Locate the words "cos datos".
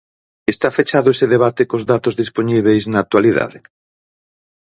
1.69-2.17